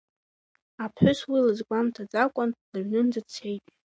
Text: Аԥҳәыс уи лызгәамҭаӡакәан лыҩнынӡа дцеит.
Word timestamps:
Аԥҳәыс 0.83 1.19
уи 1.29 1.39
лызгәамҭаӡакәан 1.45 2.49
лыҩнынӡа 2.71 3.21
дцеит. 3.25 3.63